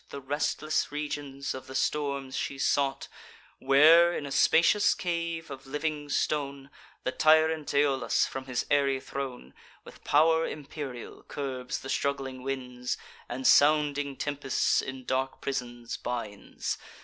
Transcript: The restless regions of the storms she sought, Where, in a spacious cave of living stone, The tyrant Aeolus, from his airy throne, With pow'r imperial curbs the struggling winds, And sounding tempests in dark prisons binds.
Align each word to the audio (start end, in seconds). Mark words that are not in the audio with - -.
The 0.09 0.19
restless 0.19 0.91
regions 0.91 1.53
of 1.53 1.67
the 1.67 1.75
storms 1.75 2.35
she 2.35 2.57
sought, 2.57 3.07
Where, 3.59 4.17
in 4.17 4.25
a 4.25 4.31
spacious 4.31 4.95
cave 4.95 5.51
of 5.51 5.67
living 5.67 6.09
stone, 6.09 6.71
The 7.03 7.11
tyrant 7.11 7.71
Aeolus, 7.75 8.25
from 8.25 8.45
his 8.45 8.65
airy 8.71 8.99
throne, 8.99 9.53
With 9.83 10.03
pow'r 10.03 10.47
imperial 10.47 11.21
curbs 11.27 11.81
the 11.81 11.89
struggling 11.91 12.41
winds, 12.41 12.97
And 13.29 13.45
sounding 13.45 14.17
tempests 14.17 14.81
in 14.81 15.05
dark 15.05 15.39
prisons 15.39 15.97
binds. 15.97 16.79